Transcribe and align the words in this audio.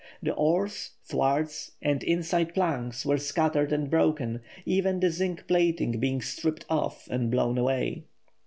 The 0.23 0.33
oars, 0.33 0.93
thwarts, 1.05 1.73
and 1.79 2.01
inside 2.01 2.55
planks 2.55 3.05
were 3.05 3.19
scattered 3.19 3.71
and 3.71 3.87
broken, 3.87 4.41
even 4.65 4.99
the 4.99 5.11
zinc 5.11 5.45
plating 5.47 5.99
being 5.99 6.21
stripped 6.23 6.65
off 6.71 7.05
and 7.11 7.29
blown 7.29 7.59
away. 7.59 8.05